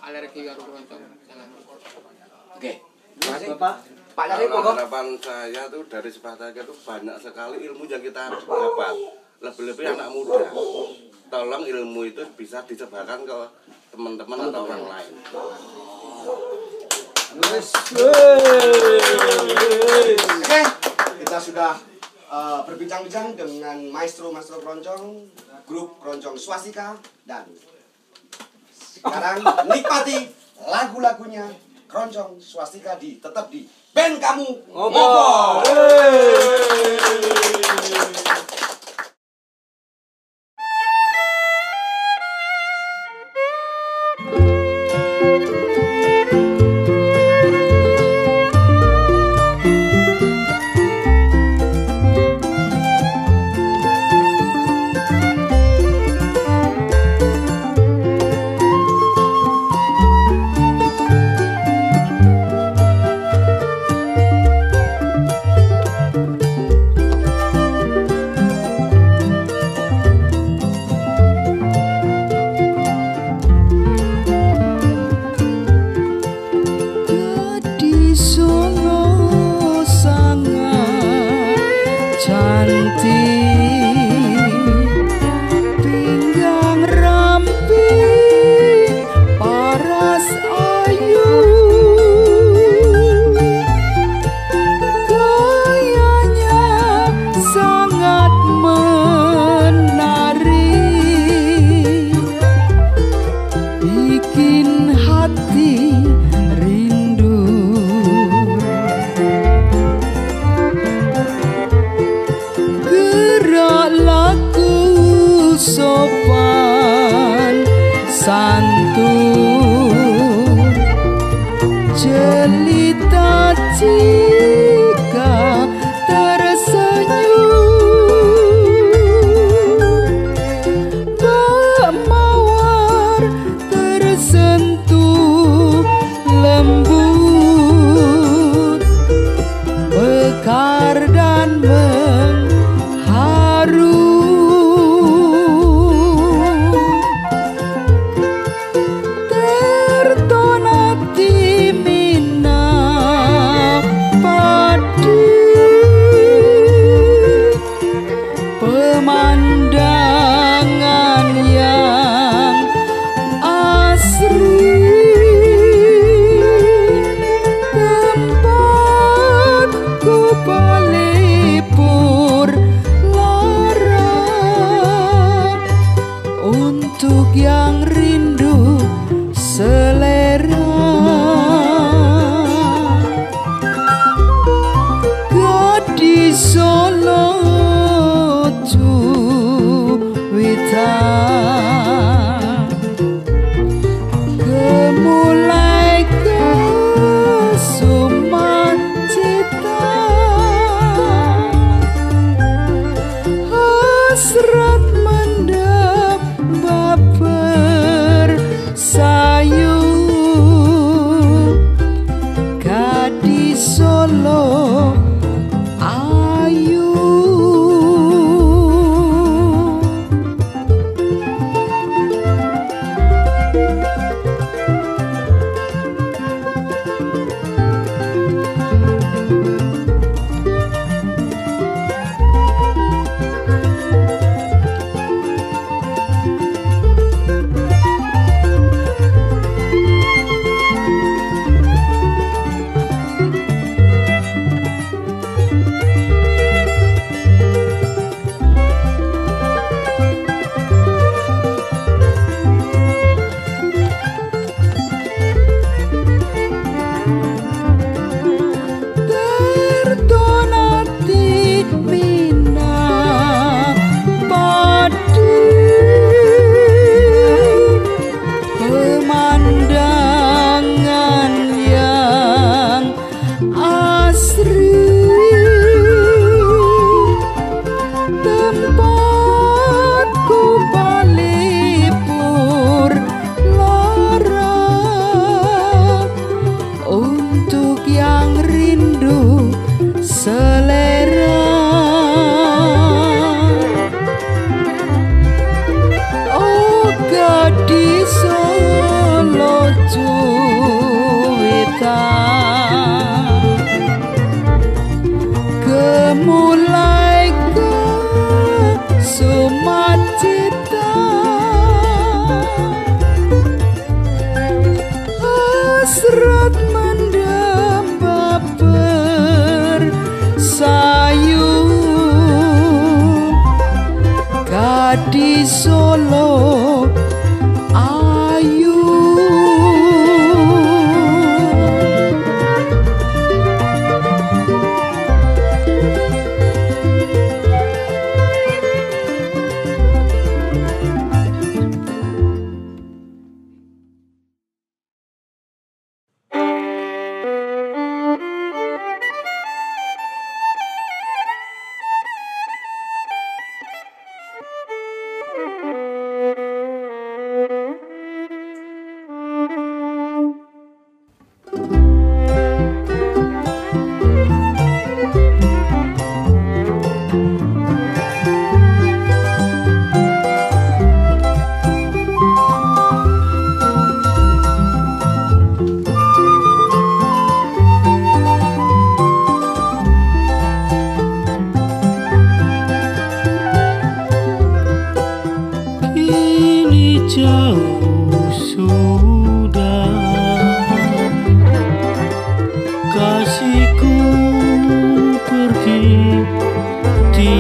[0.03, 1.49] alergi karo keroncong jangan
[2.57, 2.73] Oke.
[3.17, 3.49] Terus Makasih.
[3.57, 3.75] Bapak
[4.17, 4.73] Pak monggo.
[4.73, 8.95] harapan saya tuh dari sebahagia itu banyak sekali ilmu yang kita dapat
[9.45, 10.41] lebih-lebih anak muda
[11.29, 13.39] tolong ilmu itu bisa disebarkan ke
[13.93, 15.15] teman-teman atau orang lain
[20.17, 20.61] Oke,
[21.21, 21.77] kita sudah
[22.33, 25.29] eh, berbincang-bincang dengan maestro-maestro keroncong,
[25.69, 26.97] grup keroncong swastika
[27.29, 27.45] dan
[28.97, 30.33] sekarang nikmati
[30.65, 31.45] lagu-lagunya
[31.87, 35.63] keroncong swastika di tetap di band kamu ngobrol.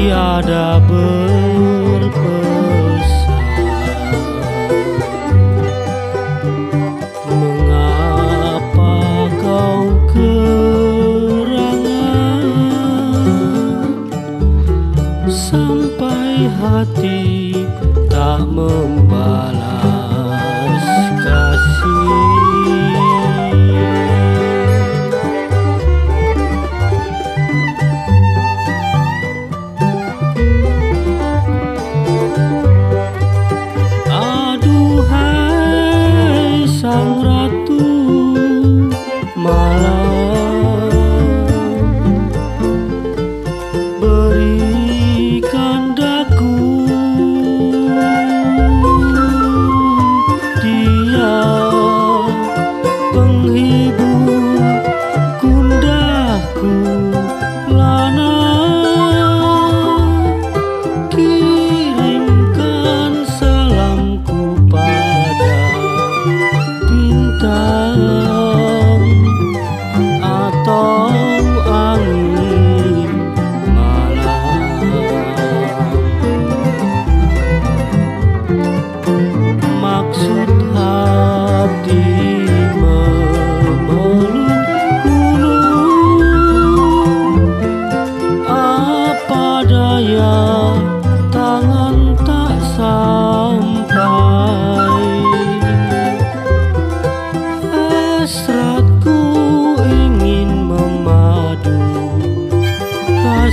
[0.06, 1.35] Tiada berpesan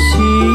[0.04, 0.53] kasih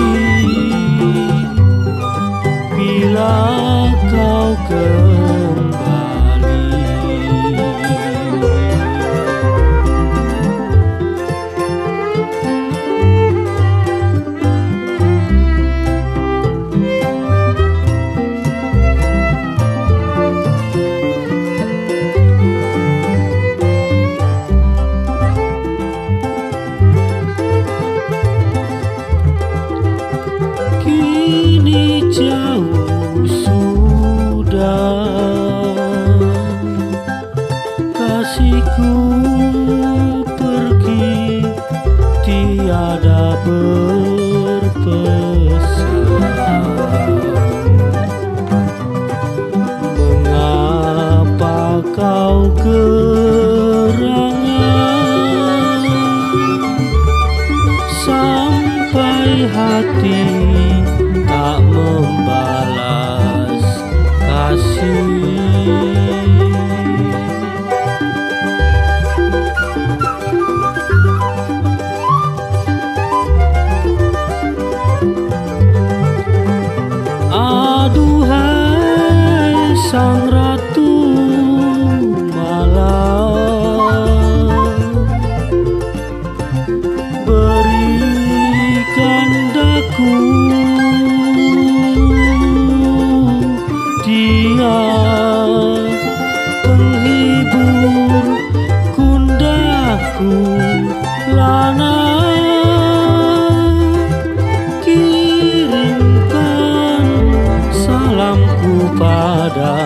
[108.68, 109.80] ku pada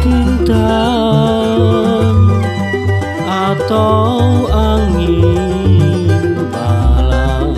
[0.00, 0.80] cinta
[3.28, 7.52] atau angin malam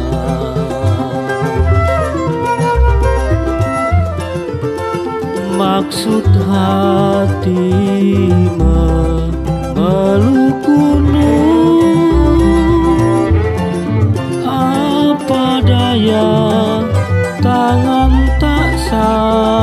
[5.54, 7.70] maksud hati
[8.58, 10.66] memeluk
[14.42, 16.30] apa daya
[17.38, 18.10] tangan
[18.42, 19.55] tak sah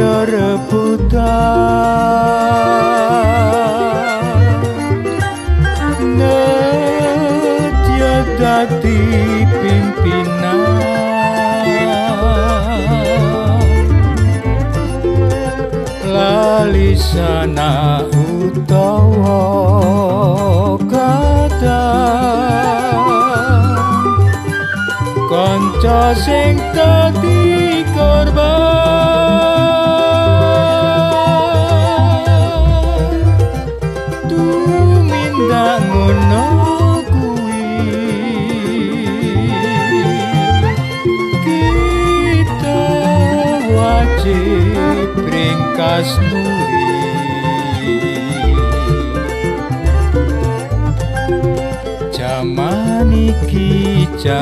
[0.00, 1.84] sawene rebutan
[6.16, 9.00] Nedya dadi
[9.60, 10.80] pimpinan
[16.08, 19.44] lali sana utawa
[20.88, 21.84] kata.
[25.30, 26.56] Kanca sing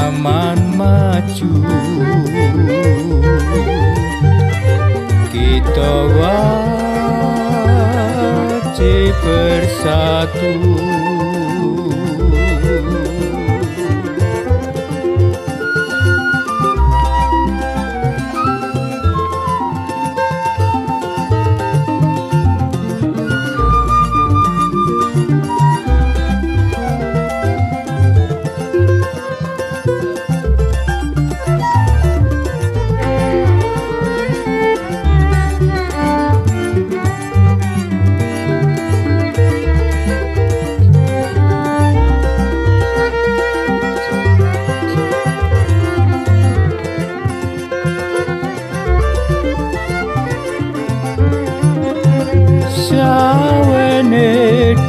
[0.08, 1.52] zaman maju.
[5.28, 7.52] Kita wajib
[9.20, 10.56] bersatu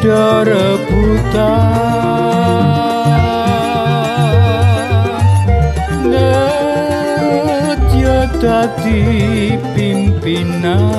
[0.10, 1.70] do rebutan
[6.10, 10.90] Nedya dadi pimpinan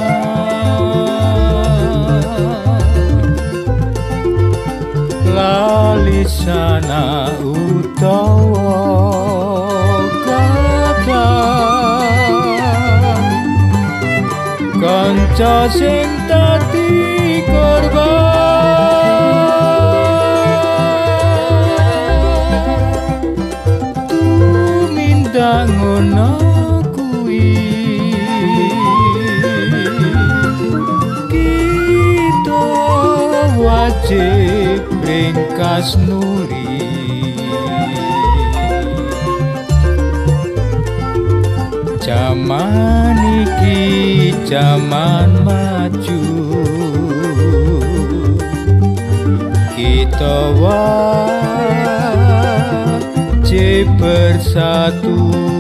[5.35, 8.79] lali sana utawa
[10.23, 11.27] kata
[14.79, 16.20] kanca sing
[34.11, 36.71] ringkas kasnuri
[42.11, 46.27] Jaman iki jaman maju.
[49.79, 51.47] Kita wajib
[53.95, 55.60] bersatu.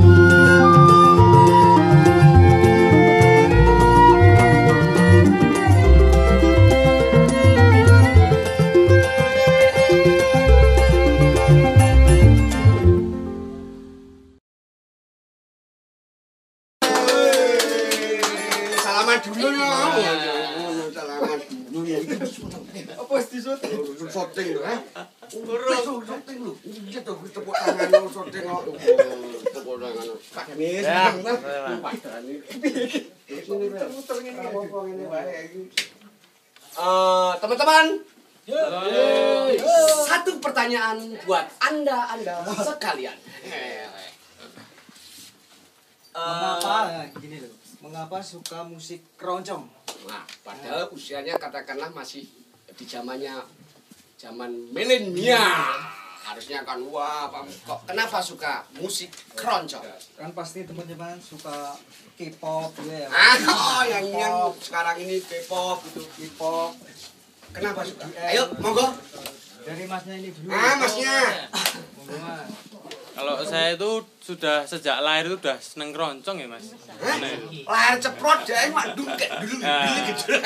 [30.80, 31.12] Ya,
[34.20, 35.62] ngene apa ngene wae iki.
[36.70, 37.86] Eh, teman-teman,
[40.06, 43.18] satu pertanyaan buat anda anda sekalian.
[46.10, 47.54] Mengapa nah, gini loh?
[47.80, 49.64] Mengapa suka musik keroncong?
[50.04, 52.26] Nah, padahal usianya katakanlah masih
[52.74, 53.40] di zamannya
[54.20, 55.80] zaman milenial.
[56.20, 59.82] Harusnya kan wah, apa, kok kenapa suka musik keroncong?
[60.14, 61.74] Kan pasti teman-teman suka
[62.14, 63.08] K-pop ya.
[63.08, 63.36] Ah,
[63.80, 66.04] oh, yang yang sekarang ini K-pop gitu.
[66.04, 66.76] K-pop.
[67.50, 68.04] Kenapa suka?
[68.20, 68.94] Ayo, monggo.
[69.64, 70.52] Dari masnya ini dulu.
[70.52, 71.48] Ah, masnya.
[71.96, 72.70] Monggo, Mas.
[73.20, 73.90] Kalau saya itu
[74.24, 76.72] sudah sejak lahir itu udah seneng keroncong ya mas.
[77.04, 77.20] Hah?
[77.68, 80.40] Lahir ceprot deh, mak dungkek dulu dulu gitu.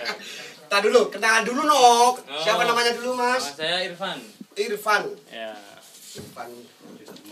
[0.70, 2.22] Kita dulu, kenalan dulu nok.
[2.46, 3.18] Siapa namanya dulu?
[3.18, 4.22] Mas saya Irfan.
[4.58, 5.04] Irfan.
[5.30, 5.54] Ya.
[6.18, 6.50] Irfan.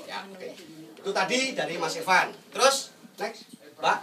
[0.06, 0.48] Ya, oke.
[0.98, 2.30] Itu tadi dari Mas Irfan.
[2.54, 3.98] Terus next, Mbak.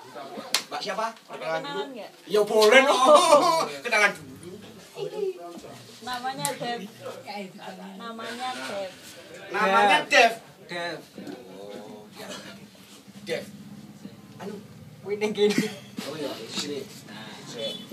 [0.72, 1.08] Mbak siapa?
[1.32, 1.84] Kenalan dulu.
[2.28, 3.68] Ya boleh dong.
[3.86, 4.36] Kenalan dulu.
[6.06, 6.80] Namanya Dev.
[7.98, 8.92] Namanya Dev.
[9.52, 10.34] Namanya Dev.
[10.70, 11.00] Dev.
[13.26, 13.44] Dev.
[14.36, 14.54] Anu,
[15.06, 15.54] Winning gini.
[16.10, 16.80] oh ya, di sini.
[17.46, 17.86] Sini.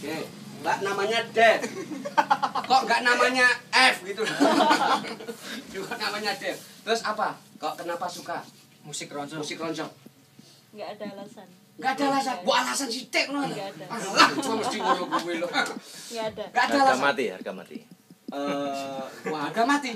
[0.00, 0.39] Oke.
[0.60, 1.60] Mbak namanya Dev.
[2.62, 4.22] Kok nggak namanya F gitu?
[5.70, 6.56] Juga namanya Dev.
[6.84, 7.34] Terus apa?
[7.56, 8.44] Kok kenapa suka
[8.80, 9.40] Musik keroncong.
[9.40, 9.90] musik keroncong?
[10.72, 11.48] Nggak ada alasan.
[11.76, 12.36] Gak ada alasan.
[12.44, 13.40] Bu alasan si tek no.
[13.40, 13.84] Nggak ada.
[13.88, 15.46] Alah, cuma mesti ngono gue lo.
[15.48, 16.44] Nggak ada.
[16.46, 17.02] Gak ada harga alasan.
[17.02, 17.78] mati harga mati
[18.30, 19.90] Eh, wah, harga mati.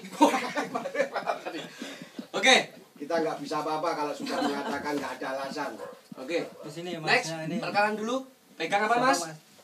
[2.34, 2.54] Oke,
[2.98, 5.70] kita nggak bisa apa-apa kalau sudah mengatakan nggak ada alasan.
[6.14, 7.56] Oke, Di sini next, masnya ini.
[7.58, 8.16] perkenalan dulu.
[8.54, 9.18] Pegang apa mas?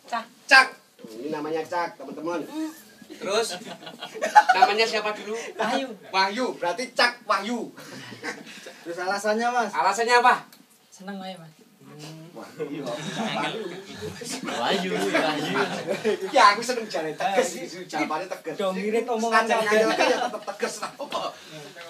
[0.07, 0.25] Cak.
[0.47, 0.67] Cak.
[1.11, 2.41] Ini namanya Cak, teman-teman.
[3.11, 3.59] Terus,
[4.57, 5.35] namanya siapa dulu?
[5.59, 5.89] Wahyu.
[6.15, 7.75] Wahyu, berarti Cak Wahyu.
[8.87, 9.71] Terus alasannya mas?
[9.75, 10.47] Alasannya apa?
[10.89, 11.51] Seneng aja mas.
[12.31, 12.87] Wahyu.
[14.47, 15.59] Wahyu Wahyu
[16.31, 17.49] Ya, aku seneng jalan tegas.
[17.91, 18.55] Jawabannya tegas.
[18.57, 19.79] Dong ngirit omongan Senajan kabeh.
[19.91, 20.93] nganyel ya tetap tegas lah.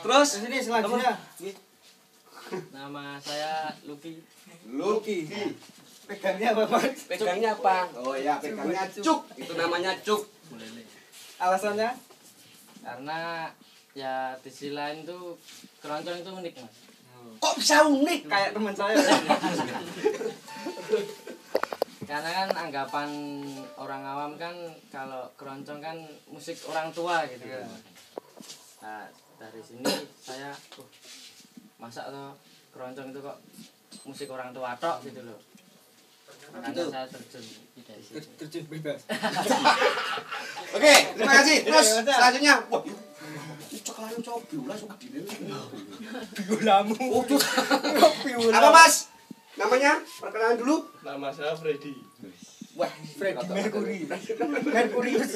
[0.01, 1.13] Terus, Di sini selanjutnya.
[2.73, 4.25] Nama saya Lucky.
[4.67, 5.19] Lucky.
[6.11, 7.07] Pegangnya apa mas?
[7.07, 7.87] Pegangnya apa?
[8.03, 9.21] Oh ya, pegangnya cuk.
[9.39, 10.27] Itu namanya cuk.
[11.39, 11.95] Alasannya?
[12.83, 13.47] Karena
[13.95, 15.39] ya di sisi lain tuh
[15.79, 16.75] keroncong itu unik mas.
[17.39, 18.27] Kok bisa unik?
[18.27, 18.99] Kayak teman saya.
[22.11, 23.11] Karena kan anggapan
[23.79, 24.51] orang awam kan
[24.91, 25.95] kalau keroncong kan
[26.27, 27.47] musik orang tua gitu.
[28.83, 29.07] Nah
[29.39, 29.87] dari sini
[30.19, 30.91] saya, uh,
[31.79, 32.35] masa tuh
[32.75, 33.39] keroncong itu kok
[34.11, 35.39] musik orang tua tok gitu loh.
[36.51, 37.07] Saya
[38.39, 39.01] terjun bebas.
[40.77, 41.57] Oke, terima kasih.
[41.63, 42.83] Terus selanjutnya, wah,
[43.71, 45.23] ini cokelan cowok biola suka dini.
[46.35, 46.95] Biolamu.
[47.11, 47.39] Oh, tuh.
[48.27, 48.55] Biola.
[48.59, 48.95] Apa mas?
[49.55, 49.93] Namanya?
[50.03, 50.77] Perkenalan dulu.
[51.07, 51.95] Nama saya Freddy.
[52.79, 53.99] Wah, Freddie Mercury.
[54.75, 55.33] Mercurius.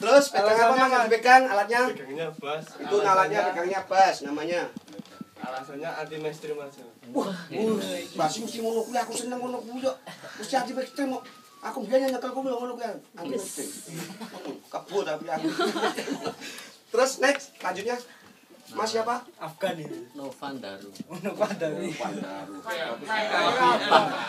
[0.00, 1.02] Terus pegang apa mas?
[1.08, 1.80] Dipegang alatnya?
[1.92, 2.64] Pegangnya bass.
[2.80, 4.72] Itu alatnya pegangnya bass namanya.
[5.40, 6.84] Alasannya anti mainstream aja.
[7.16, 7.32] Wah,
[8.16, 9.92] basi mesti ngono kuwi aku seneng ngono kuwi yo.
[10.36, 11.24] Mesti anti kok.
[11.60, 12.86] Aku biyen nyekel kuwi ngono kuwi
[13.16, 13.68] anti ekstrem.
[14.68, 15.48] Kebo tapi aku.
[16.92, 17.96] Terus next lanjutnya.
[18.70, 19.26] Mas siapa?
[19.42, 20.06] Afgan ini.
[20.14, 20.94] Novan Daru.
[21.10, 21.90] Ono Pandaru.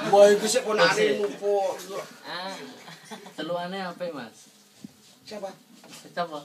[0.10, 1.78] Wah, iku sik ponane mupo.
[2.26, 2.50] Ah,
[3.38, 4.50] teluannya apa mas?
[5.30, 5.54] Siapa?
[5.90, 6.38] Siapa?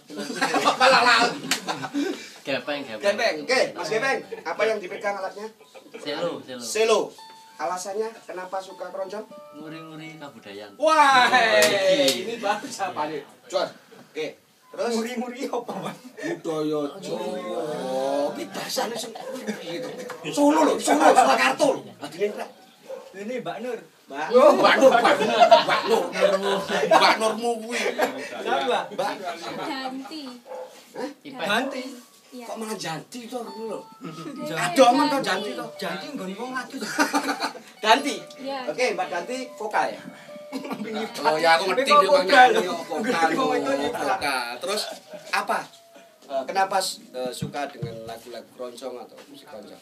[0.81, 1.25] Malah lal.
[2.47, 3.37] Gepeng, Gepeng.
[3.43, 5.49] Oke, Mas Gepeng, apa yang dipegang alatnya?
[5.99, 6.63] Selo, selo.
[6.63, 7.01] Selo.
[7.57, 9.25] Alasannya kenapa suka keroncong?
[9.57, 10.77] Nguri-nguri kebudayaan.
[10.77, 11.25] Wah,
[12.13, 13.25] ini baru siapa nih?
[13.49, 13.69] Cuan.
[14.13, 14.37] Oke.
[14.77, 15.97] Terus Muri-muri apa mas?
[16.21, 18.29] budaya Jawa.
[18.37, 19.17] Ki dasane sing
[19.65, 19.89] gitu.
[20.37, 21.81] Solo lho, Solo, Surakarta lho.
[21.97, 22.51] Adine rek.
[23.17, 23.81] Ini Mbak Nur.
[24.07, 27.81] Mbak, Mbak Nur, Mbak Nur, Mbak Nur, Mbak Nurmu kuwi.
[28.95, 29.13] Mbak,
[29.67, 30.23] Ganti.
[31.27, 31.85] Ganti.
[32.37, 33.81] kok malah janti to lho.
[34.47, 34.79] Janti.
[34.79, 35.67] Ada aman to janti to.
[35.75, 36.87] Janti nggon wong wadus.
[37.85, 38.15] Ganti.
[38.39, 38.71] Iya.
[38.71, 40.03] Oke, Mbak Ganti vokal ya.
[41.27, 42.51] Oh ya aku ngerti dia nyanyi vokal,
[43.35, 44.47] vokal.
[44.63, 44.83] Terus
[45.35, 45.59] apa?
[46.27, 46.83] Eh, kenapa
[47.15, 49.79] eh, suka dengan lagu-lagu keroncong atau musik keroncong?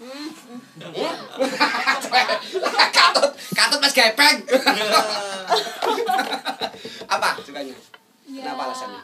[0.00, 0.32] Hmm?
[2.96, 4.40] katut, katut mas gepeng.
[7.14, 7.76] apa sukanya?
[8.32, 9.02] Ya, Kenapa alasannya?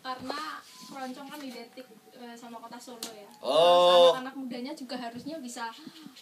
[0.00, 0.40] Karena
[0.88, 1.84] keroncong kan identik
[2.32, 3.28] sama kota Solo ya.
[3.44, 4.16] Oh.
[4.16, 5.68] Terus Anak-anak mudanya juga harusnya bisa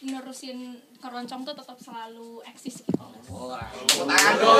[0.02, 2.98] nerusin keroncong tuh tetap selalu eksis gitu.
[3.30, 3.54] Oh,
[4.02, 4.58] tangan dong.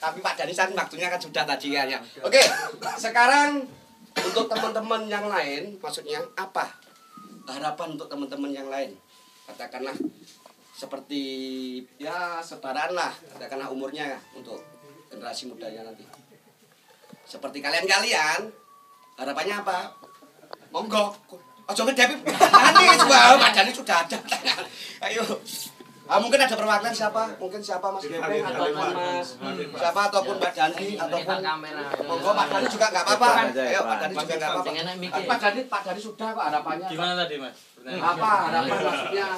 [0.00, 2.00] Tapi Pak Dani kan waktunya kan sudah tadi ya.
[2.24, 2.40] Oke,
[2.96, 3.68] sekarang
[4.18, 6.72] untuk teman-teman yang lain, maksudnya apa
[7.46, 8.96] harapan untuk teman-teman yang lain?
[9.46, 9.94] Katakanlah
[10.78, 11.22] seperti
[11.98, 14.62] ya sebaran lah, katakanlah umurnya ya untuk
[15.10, 16.04] generasi mudanya nanti.
[17.28, 18.40] Seperti kalian-kalian,
[19.14, 19.78] harapannya apa?
[20.70, 21.12] Monggo.
[21.68, 24.16] Ojo ngedepi Dani coba, Pak Dani sudah ada.
[25.04, 25.20] Ayo.
[26.08, 27.36] Ah, mungkin ada perwakilan siapa?
[27.36, 29.28] Mungkin siapa Mas Gepeng ataupun Mas
[29.76, 31.36] siapa ataupun Mbak Dani ataupun.
[32.02, 33.28] Monggo Pak Dani juga nggak apa-apa.
[33.52, 33.84] Ayo Pak.
[33.84, 34.70] Pak Dani juga nggak apa-apa.
[35.28, 36.80] Pak Dani Pak Dani sudah kok harapannya.
[36.80, 36.92] apa?
[36.96, 37.56] Gimana tadi mas?
[37.84, 39.28] Apa harapan maksudnya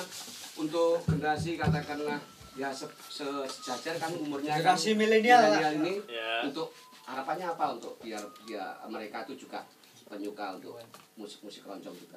[0.57, 2.18] untuk generasi katakanlah
[2.53, 5.51] ya se- se- sejajar kan umurnya kan Generasi milenial lah.
[5.51, 6.45] milenial ini Ya.
[6.45, 6.70] untuk
[7.11, 9.61] harapannya apa untuk biar biar mereka itu juga
[10.07, 10.79] penyuka untuk
[11.15, 12.17] musik-musik keroncong juga.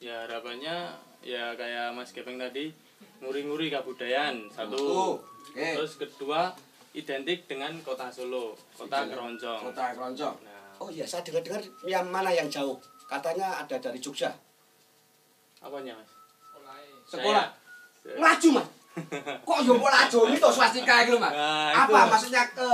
[0.00, 2.72] Ya harapannya ya kayak Mas Gepeng tadi
[3.20, 4.76] nguri-nguri kebudayaan Satu.
[4.76, 5.00] satu.
[5.52, 5.68] Oke.
[5.76, 6.52] Terus kedua
[6.92, 9.60] identik dengan kota Solo, kota keroncong.
[9.70, 10.36] Kota keroncong.
[10.40, 12.74] Nah, Oh iya, saya dengar-dengar yang mana yang jauh?
[13.06, 14.32] Katanya ada dari Jogja.
[15.60, 16.10] apanya mas?
[17.08, 17.48] Sekolah.
[17.48, 18.68] Saya- Laju, Mas.
[19.48, 21.32] Kok yo mbok laju itu swastika gitu, Mas?
[21.32, 22.68] Nah, Apa maksudnya ke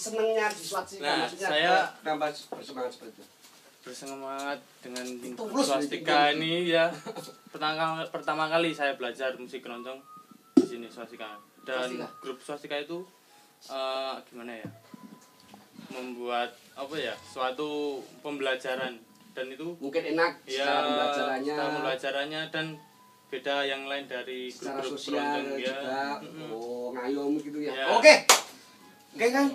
[0.00, 3.24] senengnya di swastika Nah, maksudnya saya- kenapa bersemangat seperti itu?
[3.80, 6.68] bersemangat dengan Tulus swastika ini.
[6.68, 6.92] ya
[7.50, 9.96] pertama pertama kali saya belajar musik keroncong
[10.54, 12.06] di sini swastika dan Swastika.
[12.20, 12.98] grup swastika itu
[13.66, 14.68] eh, gimana ya
[15.90, 18.94] membuat apa ya suatu pembelajaran
[19.30, 22.66] dan itu Mungkin enak ya secara pembelajarannya, secara pembelajarannya dan
[23.26, 26.02] beda yang lain dari secara grup-grup sosial keroncong ya juga.
[26.50, 27.72] Oh, ngayom gitu ya.
[27.72, 27.84] Ya.
[27.94, 28.14] Oke.
[29.10, 29.46] Oke kan?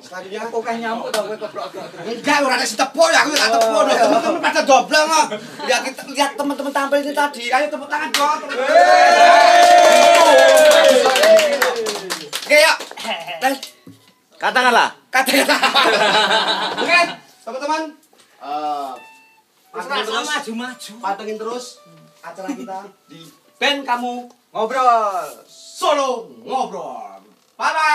[0.00, 1.68] Selanjutnya Kok kayak nyamuk tau gue keprok
[2.00, 3.98] Enggak, orang ada si tepuk ya, aku tak tepuk dong.
[4.00, 5.26] Teman-teman pada dobel kok.
[5.68, 7.44] Lihat kita lihat teman-teman tampil ini tadi.
[7.52, 8.40] Ayo tepuk tangan dong.
[12.40, 12.76] Oke, yuk.
[14.40, 14.88] Katakanlah.
[15.12, 15.56] kata-kata.
[16.80, 16.98] Oke,
[17.44, 17.82] teman-teman.
[18.40, 18.92] Eh,
[19.68, 20.92] pantengin terus, maju-maju.
[20.98, 21.64] pantengin terus
[22.20, 22.78] acara kita
[23.12, 23.20] di
[23.60, 24.14] band kamu
[24.50, 25.28] Ngobrol.
[25.44, 27.09] solo ngobrol.
[27.60, 27.90] 拜拜。